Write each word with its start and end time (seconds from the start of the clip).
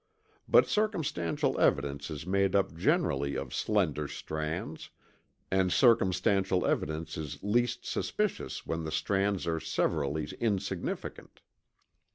But 0.49 0.65
circumstantial 0.67 1.59
evidence 1.59 2.09
is 2.09 2.25
made 2.25 2.55
up 2.55 2.75
generally 2.75 3.35
of 3.35 3.53
slender 3.53 4.07
strands; 4.07 4.89
and 5.51 5.71
circumstantial 5.71 6.65
evidence 6.65 7.17
is 7.19 7.37
least 7.43 7.85
suspicious 7.85 8.65
when 8.65 8.83
the 8.83 8.91
strands 8.91 9.45
are 9.45 9.59
severally 9.59 10.27
insignificant. 10.39 11.41